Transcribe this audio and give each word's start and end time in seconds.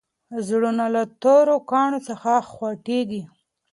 زړونه 0.47 0.85
له 0.95 1.03
تورو 1.21 1.55
کاڼو 1.71 1.99
څخه 2.07 2.31
خوټېږي. 2.51 3.23